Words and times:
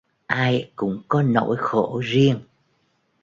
Ai 0.29 0.71
cũng 0.75 1.01
có 1.07 1.21
nỗi 1.21 1.57
khổ 1.59 1.99
riêng 2.05 2.39